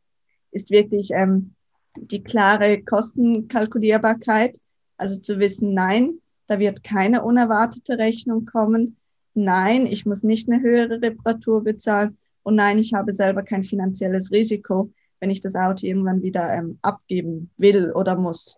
[0.49, 1.53] ist wirklich ähm,
[1.95, 4.57] die klare Kostenkalkulierbarkeit.
[4.97, 8.97] Also zu wissen, nein, da wird keine unerwartete Rechnung kommen.
[9.35, 12.17] Nein, ich muss nicht eine höhere Reparatur bezahlen.
[12.41, 16.79] Und nein, ich habe selber kein finanzielles Risiko, wenn ich das Auto irgendwann wieder ähm,
[16.81, 18.57] abgeben will oder muss.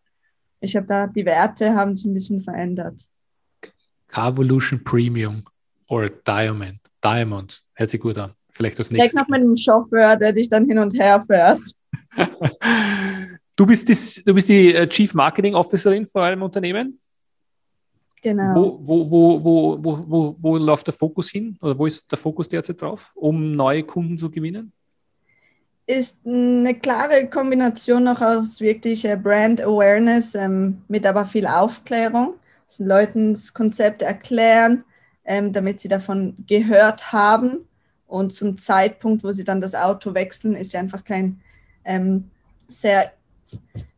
[0.62, 3.06] Ich habe da, die Werte haben sich ein bisschen verändert.
[4.12, 5.44] Carvolution Premium
[5.90, 6.80] oder Diamond.
[7.04, 7.62] Diamond.
[7.74, 8.34] Hört sich gut an.
[8.52, 9.18] Vielleicht das nächste.
[9.18, 11.62] noch mit einem Chauffeur, der dich dann hin und her fährt.
[13.56, 17.00] du, bist die, du bist die äh, Chief Marketing Officerin vor einem Unternehmen?
[18.22, 18.56] Genau.
[18.56, 22.48] Wo, wo, wo, wo, wo, wo, läuft der Fokus hin oder wo ist der Fokus
[22.48, 24.72] derzeit drauf, um neue Kunden zu gewinnen?
[25.88, 32.36] Ist eine klare Kombination noch aus wirklich äh, Brand Awareness ähm, mit aber viel Aufklärung.
[32.72, 34.84] Sind Leuten das Konzept erklären,
[35.26, 37.68] ähm, damit sie davon gehört haben.
[38.08, 41.42] Und zum Zeitpunkt, wo sie dann das Auto wechseln, ist ja einfach kein
[41.86, 42.30] ähm,
[42.68, 43.12] sehr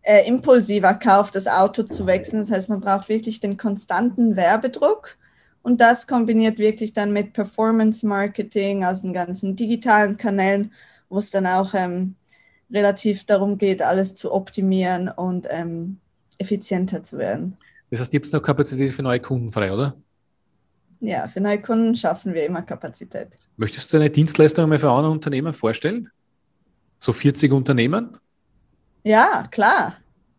[0.02, 2.40] äh, impulsiver Kauf, das Auto zu wechseln.
[2.40, 5.18] Das heißt, man braucht wirklich den konstanten Werbedruck
[5.64, 10.74] und das kombiniert wirklich dann mit Performance Marketing aus den ganzen digitalen Kanälen,
[11.10, 12.16] wo es dann auch ähm,
[12.70, 16.00] relativ darum geht, alles zu optimieren und ähm,
[16.38, 17.58] effizienter zu werden.
[17.94, 19.96] Das heißt, gibt es noch Kapazität für neue Kunden frei, oder?
[21.00, 23.38] Ja, für neue Kunden schaffen wir immer Kapazität.
[23.56, 26.10] Möchtest du deine Dienstleistung einmal für andere Unternehmen vorstellen?
[26.98, 28.18] So 40 Unternehmen?
[29.04, 29.98] Ja, klar.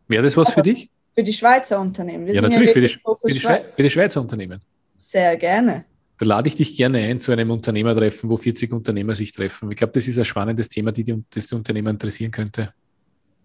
[0.08, 0.90] Wäre das was für dich?
[1.12, 2.26] Für die Schweizer Unternehmen.
[2.26, 3.72] Wir ja, natürlich, ja für, die, für, die Schweiz.
[3.72, 4.60] für die Schweizer Unternehmen.
[4.96, 5.84] Sehr gerne.
[6.18, 9.70] Da lade ich dich gerne ein zu einem Unternehmertreffen, wo 40 Unternehmer sich treffen.
[9.70, 12.74] Ich glaube, das ist ein spannendes Thema, die, die das die Unternehmer interessieren könnte.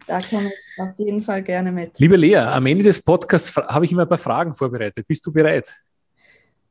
[0.09, 1.99] Da komme ich auf jeden Fall gerne mit.
[1.99, 5.05] Liebe Lea, am Ende des Podcasts habe ich immer ein paar Fragen vorbereitet.
[5.07, 5.71] Bist du bereit?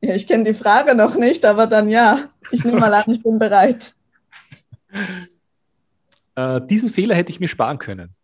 [0.00, 2.30] Ja, ich kenne die Frage noch nicht, aber dann ja.
[2.50, 3.94] Ich nehme mal an, ich bin bereit.
[6.34, 8.14] Äh, diesen Fehler hätte ich mir sparen können.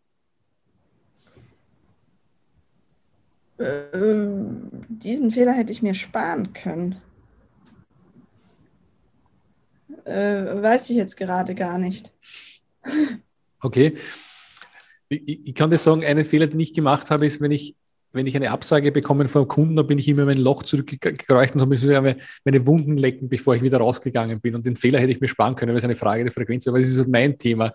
[3.59, 3.65] Äh,
[4.89, 7.03] diesen Fehler hätte ich mir sparen können.
[10.05, 12.13] Äh, weiß ich jetzt gerade gar nicht.
[13.61, 13.97] Okay.
[15.09, 17.77] Ich, ich kann dir sagen, einen Fehler, den ich gemacht habe, ist, wenn ich
[18.15, 21.55] wenn ich eine Absage bekomme vom Kunden, dann bin ich immer in mein Loch zurückgereicht
[21.55, 24.55] und habe mir meine Wunden lecken, bevor ich wieder rausgegangen bin.
[24.55, 26.69] Und den Fehler hätte ich mir sparen können, weil es eine Frage der Frequenz ist,
[26.69, 27.73] aber es ist halt mein Thema.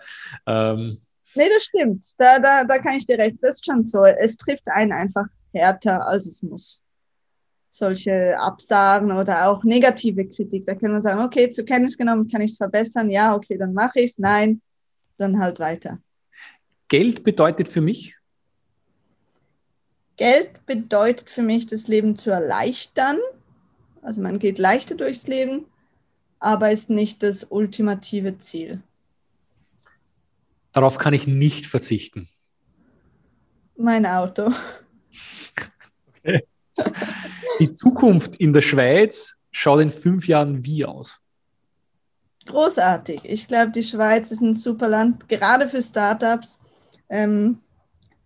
[0.47, 0.97] Ähm
[1.35, 2.05] nee, das stimmt.
[2.17, 3.37] Da, da, da kann ich dir recht.
[3.41, 4.05] Das ist schon so.
[4.05, 6.81] Es trifft einen einfach härter, als es muss.
[7.69, 10.65] Solche Absagen oder auch negative Kritik.
[10.65, 13.09] Da kann man sagen, okay, zur Kenntnis genommen, kann ich es verbessern?
[13.09, 14.17] Ja, okay, dann mache ich es.
[14.17, 14.61] Nein,
[15.17, 15.99] dann halt weiter.
[16.89, 18.19] Geld bedeutet für mich
[20.19, 23.15] Geld bedeutet für mich, das Leben zu erleichtern.
[24.01, 25.65] Also man geht leichter durchs Leben,
[26.39, 28.83] aber ist nicht das ultimative Ziel.
[30.73, 32.27] Darauf kann ich nicht verzichten.
[33.77, 34.51] Mein Auto.
[36.09, 36.45] Okay.
[37.61, 41.21] Die Zukunft in der Schweiz schaut in fünf Jahren wie aus?
[42.45, 43.21] Großartig.
[43.23, 46.59] Ich glaube, die Schweiz ist ein super Land, gerade für Startups.
[47.09, 47.59] Ähm,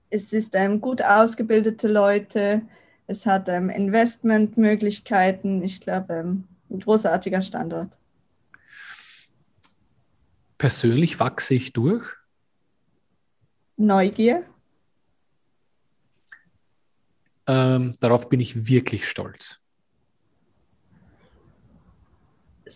[0.09, 2.61] es ist ähm, gut ausgebildete Leute,
[3.07, 5.63] es hat ähm, Investmentmöglichkeiten.
[5.63, 7.89] Ich glaube, ähm, ein großartiger Standort.
[10.57, 12.05] Persönlich wachse ich durch?
[13.75, 14.45] Neugier.
[17.47, 19.59] Ähm, darauf bin ich wirklich stolz.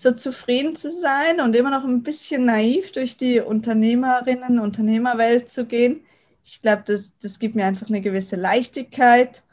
[0.01, 5.65] So zufrieden zu sein und immer noch ein bisschen naiv durch die Unternehmerinnen, Unternehmerwelt zu
[5.65, 6.01] gehen
[6.49, 9.43] ich glaube, das, das gibt mir einfach eine gewisse Leichtigkeit.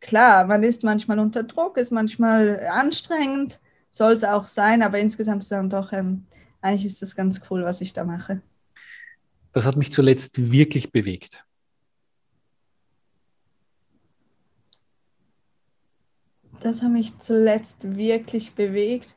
[0.00, 5.44] Klar, man ist manchmal unter Druck, ist manchmal anstrengend, soll es auch sein, aber insgesamt
[5.44, 6.26] ist dann doch, ähm,
[6.60, 8.42] eigentlich ist das ganz cool, was ich da mache.
[9.52, 11.44] Das hat mich zuletzt wirklich bewegt.
[16.58, 19.16] Das hat mich zuletzt wirklich bewegt.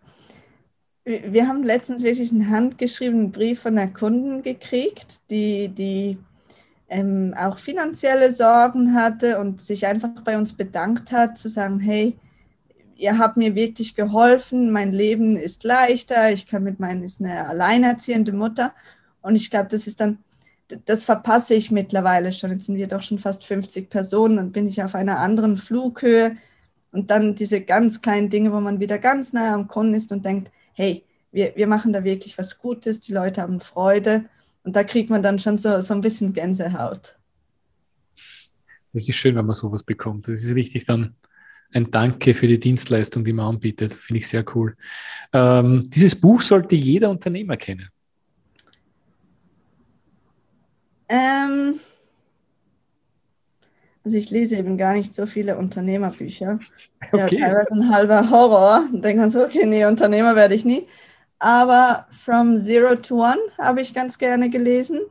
[1.06, 6.18] Wir haben letztens wirklich einen handgeschriebenen Brief von einer Kunden gekriegt, die, die
[6.88, 12.16] ähm, auch finanzielle Sorgen hatte und sich einfach bei uns bedankt hat, zu sagen, hey,
[12.96, 17.48] ihr habt mir wirklich geholfen, mein Leben ist leichter, ich kann mit meinen, ist eine
[17.48, 18.74] alleinerziehende Mutter.
[19.22, 20.20] Und ich glaube, das ist dann,
[20.86, 24.68] das verpasse ich mittlerweile schon, jetzt sind wir doch schon fast 50 Personen, dann bin
[24.68, 26.38] ich auf einer anderen Flughöhe.
[26.94, 30.24] Und dann diese ganz kleinen Dinge, wo man wieder ganz nah am Kunden ist und
[30.24, 34.26] denkt, hey, wir, wir machen da wirklich was Gutes, die Leute haben Freude
[34.64, 37.18] und da kriegt man dann schon so, so ein bisschen Gänsehaut.
[38.94, 40.28] Das ist schön, wenn man sowas bekommt.
[40.28, 41.16] Das ist richtig dann
[41.74, 43.94] ein Danke für die Dienstleistung, die man anbietet.
[43.94, 44.76] Finde ich sehr cool.
[45.34, 47.90] Ähm, dieses Buch sollte jeder Unternehmer kennen.
[51.10, 51.80] Ähm,
[54.06, 56.60] also ich lese eben gar nicht so viele Unternehmerbücher.
[57.00, 57.38] Das ist okay.
[57.38, 58.84] ja teilweise ein halber Horror.
[58.92, 60.88] Da denkt man so, okay, nee, Unternehmer werde ich nie.
[61.40, 65.02] Aber From Zero to One habe ich ganz gerne gelesen.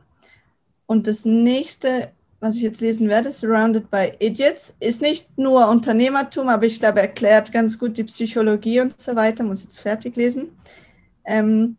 [0.85, 6.49] Und das nächste, was ich jetzt lesen werde, Surrounded by Idiots, ist nicht nur Unternehmertum,
[6.49, 9.43] aber ich glaube, erklärt ganz gut die Psychologie und so weiter.
[9.43, 10.55] Muss jetzt fertig lesen.
[11.25, 11.77] Ähm,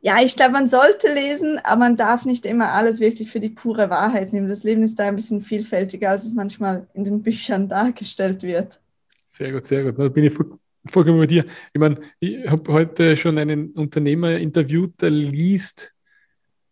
[0.00, 3.50] ja, ich glaube, man sollte lesen, aber man darf nicht immer alles wirklich für die
[3.50, 4.48] pure Wahrheit nehmen.
[4.48, 8.80] Das Leben ist da ein bisschen vielfältiger, als es manchmal in den Büchern dargestellt wird.
[9.24, 9.98] Sehr gut, sehr gut.
[9.98, 11.44] Da bin ich voll, vollkommen bei dir.
[11.72, 15.92] Ich meine, ich habe heute schon einen Unternehmer interviewt, der liest,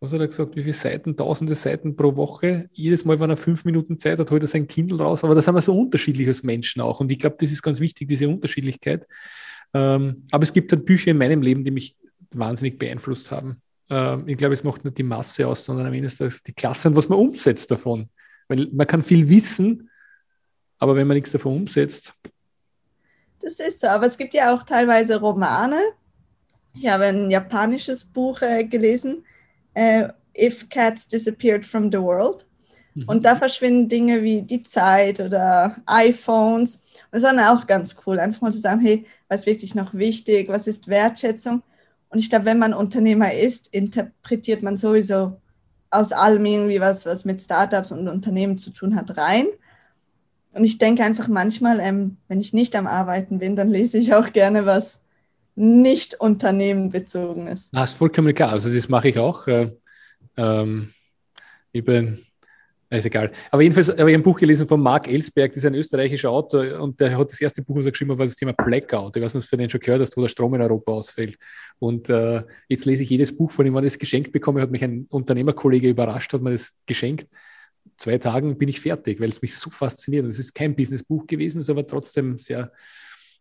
[0.00, 2.68] was hat er gesagt, wie viele Seiten, tausende Seiten pro Woche.
[2.72, 5.24] Jedes Mal, wenn er fünf Minuten Zeit hat, holt er sein Kindle raus.
[5.24, 7.00] Aber da sind wir so unterschiedlich als Menschen auch.
[7.00, 9.08] Und ich glaube, das ist ganz wichtig, diese Unterschiedlichkeit.
[9.72, 11.96] Ähm, aber es gibt halt Bücher in meinem Leben, die mich
[12.38, 13.61] wahnsinnig beeinflusst haben.
[13.90, 16.53] Ähm, ich glaube, es macht nicht die Masse aus, sondern am Ende ist das die
[16.53, 18.09] Klasse und was man umsetzt davon.
[18.49, 19.90] Weil man kann viel wissen,
[20.79, 22.14] aber wenn man nichts davon umsetzt.
[23.40, 25.81] Das ist so, aber es gibt ja auch teilweise Romane.
[26.75, 29.25] Ich habe ein japanisches Buch äh, gelesen,
[29.75, 32.47] äh, If Cats Disappeared from the World.
[32.94, 33.05] Mhm.
[33.07, 36.77] Und da verschwinden Dinge wie die Zeit oder iPhones.
[36.77, 39.75] Und das ist dann auch ganz cool, einfach mal zu sagen, hey, was ist wirklich
[39.75, 41.62] noch wichtig, was ist Wertschätzung?
[42.14, 45.40] Und ich glaube, wenn man Unternehmer ist, interpretiert man sowieso
[45.90, 49.46] aus allem irgendwie was, was mit Startups und Unternehmen zu tun hat, rein.
[50.53, 54.14] Und ich denke einfach manchmal, ähm, wenn ich nicht am Arbeiten bin, dann lese ich
[54.14, 55.00] auch gerne was
[55.57, 57.74] nicht unternehmenbezogen ist.
[57.74, 58.50] Das ist vollkommen klar.
[58.50, 59.48] Also das mache ich auch.
[59.48, 59.72] Äh,
[60.37, 60.90] ähm,
[61.72, 62.24] ich bin
[62.98, 63.30] ist egal.
[63.50, 66.80] Aber jedenfalls habe ich ein Buch gelesen von Marc Ellsberg, das ist ein österreichischer Autor
[66.80, 69.16] und der hat das erste Buch, was er geschrieben hat, war das Thema Blackout.
[69.16, 71.37] Ich weiß nicht, ob du den schon gehört hast, wo der Strom in Europa ausfällt.
[71.78, 74.70] Und äh, jetzt lese ich jedes Buch von ihm, wenn ich das geschenkt bekomme, hat
[74.70, 77.26] mich ein Unternehmerkollege überrascht, hat mir das geschenkt.
[77.96, 80.24] Zwei Tagen bin ich fertig, weil es mich so fasziniert.
[80.24, 82.72] Und es ist kein Businessbuch gewesen, ist aber trotzdem sehr,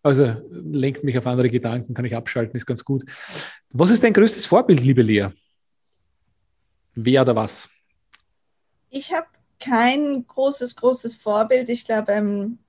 [0.01, 3.03] also lenkt mich auf andere Gedanken, kann ich abschalten, ist ganz gut.
[3.69, 5.29] Was ist dein größtes Vorbild, liebe Lea?
[6.95, 7.69] Wer oder was?
[8.89, 9.25] Ich habe
[9.63, 11.69] kein großes, großes Vorbild.
[11.69, 12.59] Ich glaube, ähm,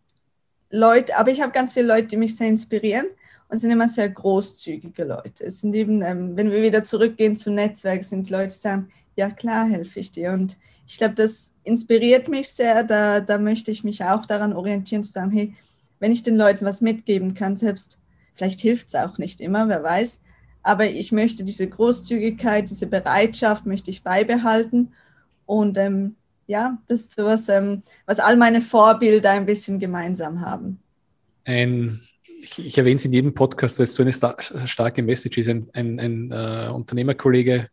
[0.71, 3.07] Leute, aber ich habe ganz viele Leute, die mich sehr inspirieren
[3.49, 5.45] und sind immer sehr großzügige Leute.
[5.45, 9.31] Es sind eben, ähm, wenn wir wieder zurückgehen zum Netzwerk, sind Leute, die sagen, ja
[9.31, 10.33] klar, helfe ich dir.
[10.33, 12.83] Und ich glaube, das inspiriert mich sehr.
[12.85, 15.55] Da, da möchte ich mich auch daran orientieren, zu sagen, hey,
[16.01, 17.99] wenn ich den Leuten was mitgeben kann, selbst
[18.35, 20.21] vielleicht hilft es auch nicht immer, wer weiß.
[20.63, 24.93] Aber ich möchte diese Großzügigkeit, diese Bereitschaft möchte ich beibehalten.
[25.47, 30.81] Und ähm, ja, das ist sowas, ähm, was all meine Vorbilder ein bisschen gemeinsam haben.
[31.45, 32.01] Ein,
[32.41, 35.49] ich, ich erwähne es in jedem Podcast, weil es so eine star starke Message ist.
[35.49, 37.69] Ein, ein, ein äh, Unternehmerkollege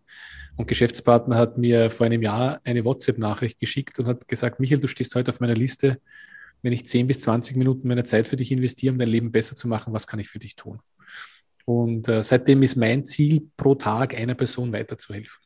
[0.58, 4.88] und Geschäftspartner hat mir vor einem Jahr eine WhatsApp-Nachricht geschickt und hat gesagt, Michael, du
[4.88, 6.00] stehst heute auf meiner Liste.
[6.62, 9.56] Wenn ich 10 bis 20 Minuten meiner Zeit für dich investiere, um dein Leben besser
[9.56, 10.80] zu machen, was kann ich für dich tun?
[11.66, 15.42] Und äh, seitdem ist mein Ziel, pro Tag einer Person weiterzuhelfen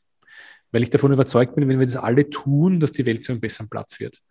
[0.75, 3.39] weil ich davon überzeugt bin, wenn wir das alle tun, dass die Welt zu einem
[3.39, 4.21] besseren Platz wird.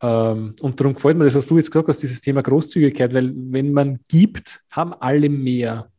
[0.00, 3.34] Ähm, und darum gefällt mir das, was du jetzt gesagt hast, dieses Thema Großzügigkeit, weil
[3.34, 5.92] wenn man gibt, haben alle mehr,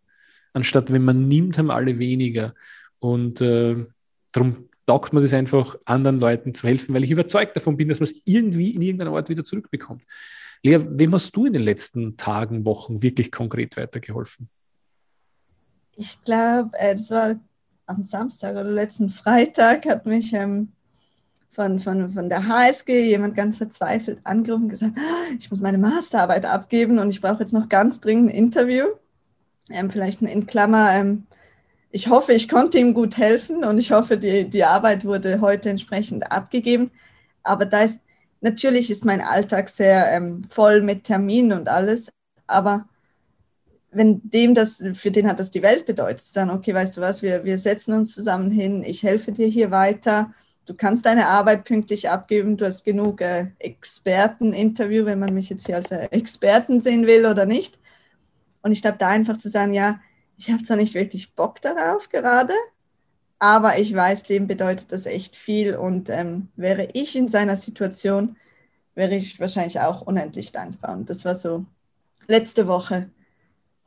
[0.54, 2.56] anstatt wenn man nimmt, haben alle weniger.
[2.98, 3.86] Und äh,
[4.32, 8.00] darum taugt man das einfach, anderen Leuten zu helfen, weil ich überzeugt davon bin, dass
[8.00, 10.02] man es irgendwie in irgendeiner Art wieder zurückbekommt.
[10.64, 14.50] Lea, wem hast du in den letzten Tagen, Wochen wirklich konkret weitergeholfen?
[15.96, 17.36] Ich glaube, äh, das war
[17.91, 20.69] am Samstag oder letzten Freitag hat mich ähm,
[21.51, 25.77] von, von, von der HSG jemand ganz verzweifelt angerufen und gesagt, ah, ich muss meine
[25.77, 28.86] Masterarbeit abgeben und ich brauche jetzt noch ganz dringend ein Interview.
[29.69, 31.27] Ähm, vielleicht in Klammer, ähm,
[31.91, 35.69] ich hoffe, ich konnte ihm gut helfen und ich hoffe, die, die Arbeit wurde heute
[35.69, 36.91] entsprechend abgegeben.
[37.43, 38.01] Aber da ist,
[38.39, 42.10] natürlich ist mein Alltag sehr ähm, voll mit Terminen und alles,
[42.47, 42.88] aber
[43.91, 47.01] wenn dem das, für den hat das die Welt bedeutet, zu sagen, okay, weißt du
[47.01, 50.34] was, wir, wir setzen uns zusammen hin, ich helfe dir hier weiter,
[50.66, 55.66] du kannst deine Arbeit pünktlich abgeben, du hast genug äh, Experteninterview, wenn man mich jetzt
[55.66, 57.80] hier als äh, Experten sehen will oder nicht.
[58.61, 59.99] Und ich glaube, da einfach zu sagen, ja,
[60.38, 62.53] ich habe zwar nicht wirklich Bock darauf gerade,
[63.39, 68.38] aber ich weiß, dem bedeutet das echt viel und ähm, wäre ich in seiner Situation,
[68.95, 70.93] wäre ich wahrscheinlich auch unendlich dankbar.
[70.95, 71.66] Und das war so
[72.28, 73.09] letzte Woche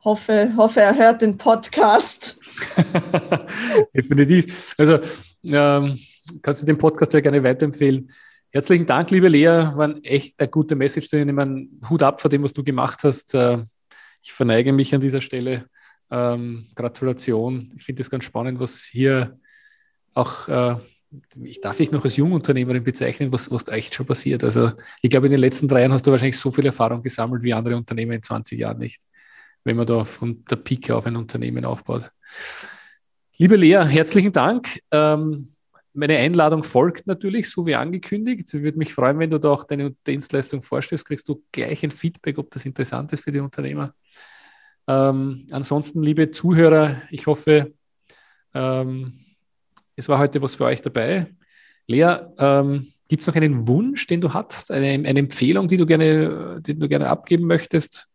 [0.05, 2.39] hoffe, hoffe, er hört den Podcast.
[3.93, 4.75] Definitiv.
[4.77, 4.99] Also
[5.47, 5.99] ähm,
[6.41, 8.09] kannst du den Podcast ja gerne weiterempfehlen.
[8.51, 9.71] Herzlichen Dank, liebe Lea.
[9.75, 11.11] War echt eine gute Message.
[11.11, 13.33] Ich meine, Hut ab vor dem, was du gemacht hast.
[13.33, 13.63] Äh,
[14.21, 15.65] ich verneige mich an dieser Stelle.
[16.11, 17.69] Ähm, Gratulation.
[17.75, 19.37] Ich finde es ganz spannend, was hier
[20.13, 20.77] auch äh,
[21.43, 24.43] ich darf dich noch als Jungunternehmerin bezeichnen, was, was da echt schon passiert.
[24.43, 27.43] Also ich glaube, in den letzten drei Jahren hast du wahrscheinlich so viel Erfahrung gesammelt
[27.43, 29.01] wie andere Unternehmen in 20 Jahren nicht,
[29.65, 32.07] wenn man da von der Pike auf ein Unternehmen aufbaut.
[33.37, 34.79] Liebe Lea, herzlichen Dank.
[34.91, 35.49] Ähm,
[35.93, 38.53] meine Einladung folgt natürlich, so wie angekündigt.
[38.53, 41.91] Ich würde mich freuen, wenn du da auch deine Dienstleistung vorstellst, kriegst du gleich ein
[41.91, 43.93] Feedback, ob das interessant ist für die Unternehmer.
[44.87, 47.73] Ähm, ansonsten, liebe Zuhörer, ich hoffe,
[48.53, 49.13] ähm,
[49.95, 51.33] es war heute was für euch dabei.
[51.87, 55.85] Lea, ähm, gibt es noch einen Wunsch, den du hast, eine, eine Empfehlung, die du,
[55.85, 58.11] gerne, die du gerne abgeben möchtest?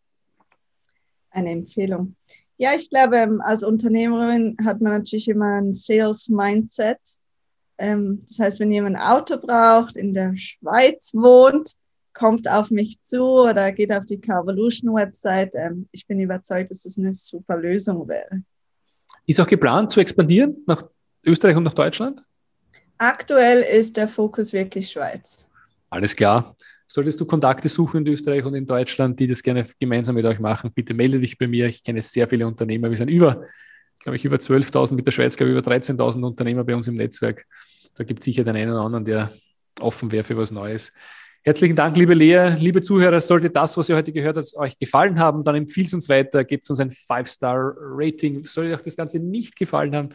[1.30, 2.16] Eine Empfehlung.
[2.56, 6.98] Ja, ich glaube, ähm, als Unternehmerin hat man natürlich immer ein Sales-Mindset.
[7.78, 11.74] Ähm, das heißt, wenn jemand ein Auto braucht, in der Schweiz wohnt,
[12.12, 15.52] kommt auf mich zu oder geht auf die Carvolution-Website.
[15.54, 18.42] Ähm, ich bin überzeugt, dass das eine super Lösung wäre.
[19.26, 20.82] Ist auch geplant zu expandieren nach
[21.24, 22.22] Österreich und nach Deutschland?
[22.98, 25.46] Aktuell ist der Fokus wirklich Schweiz.
[25.88, 26.54] Alles klar.
[26.93, 30.41] Solltest du Kontakte suchen in Österreich und in Deutschland, die das gerne gemeinsam mit euch
[30.41, 31.66] machen, bitte melde dich bei mir.
[31.66, 32.91] Ich kenne sehr viele Unternehmer.
[32.91, 33.45] Wir sind über,
[34.01, 36.97] glaube ich, über 12.000 mit der Schweiz, glaube ich, über 13.000 Unternehmer bei uns im
[36.97, 37.47] Netzwerk.
[37.95, 39.30] Da gibt es sicher den einen oder anderen, der
[39.78, 40.93] offen wäre für was Neues.
[41.45, 42.57] Herzlichen Dank, liebe Lea.
[42.59, 45.95] Liebe Zuhörer, sollte das, was ihr heute gehört habt, euch gefallen haben, dann empfiehlt es
[45.95, 48.43] uns weiter, gebt uns ein Five-Star-Rating.
[48.43, 50.09] Sollte euch das Ganze nicht gefallen haben,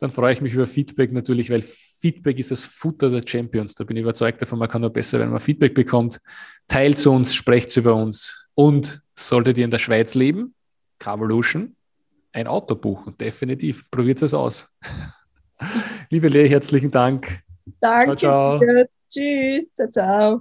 [0.00, 3.74] dann freue ich mich über Feedback natürlich, weil Feedback ist das Futter der Champions.
[3.74, 6.18] Da bin ich überzeugt davon, man kann nur besser, wenn man Feedback bekommt.
[6.66, 8.46] Teilt zu uns, sprecht über uns.
[8.54, 10.54] Und solltet ihr in der Schweiz leben,
[10.98, 11.76] Carvolution,
[12.32, 13.90] ein Auto buchen, definitiv.
[13.90, 14.66] Probiert es aus.
[16.10, 17.40] Liebe Lea, herzlichen Dank.
[17.80, 18.16] Danke.
[18.16, 18.84] Ciao, ciao.
[19.10, 19.74] Tschüss.
[19.74, 20.40] Ciao, ciao.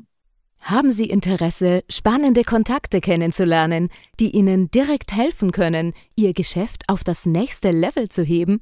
[0.62, 3.90] Haben Sie Interesse, spannende Kontakte kennenzulernen,
[4.20, 8.62] die Ihnen direkt helfen können, Ihr Geschäft auf das nächste Level zu heben?